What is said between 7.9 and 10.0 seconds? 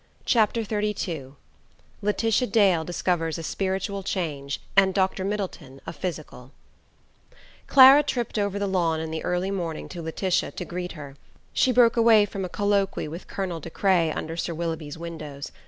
tripped over the lawn in the early morning